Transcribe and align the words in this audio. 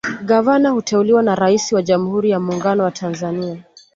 Gavana 0.25 0.69
huteuliwa 0.69 1.23
na 1.23 1.35
Rais 1.35 1.71
wa 1.73 1.81
Jamhuri 1.83 2.29
ya 2.29 2.39
Mungano 2.39 2.83
wa 2.83 2.91
Tanzania 2.91 3.63